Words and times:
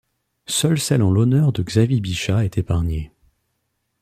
Seule 0.47 0.79
celle 0.79 1.03
en 1.03 1.11
l'honneur 1.11 1.53
de 1.53 1.61
Xavier 1.61 1.99
Bichat 2.01 2.43
est 2.43 2.57
épargnée. 2.57 3.11